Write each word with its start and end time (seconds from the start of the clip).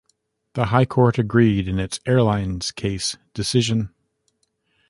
The 0.55 0.65
High 0.65 0.85
Court 0.85 1.19
agreed 1.19 1.67
in 1.67 1.77
its 1.77 1.99
"Airlines 2.07 2.71
Case" 2.71 3.17
decision. 3.35 3.93